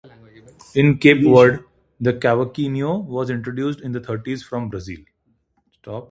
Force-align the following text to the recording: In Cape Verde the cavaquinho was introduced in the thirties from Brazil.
In 0.73 0.97
Cape 0.97 1.21
Verde 1.23 1.63
the 1.99 2.13
cavaquinho 2.13 3.05
was 3.05 3.29
introduced 3.29 3.81
in 3.81 3.91
the 3.91 3.99
thirties 3.99 4.41
from 4.43 4.67
Brazil. 4.67 4.97